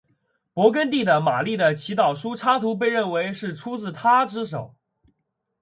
[0.55, 4.73] 勃艮第的马丽的祈祷书插图被认为是出自他之手。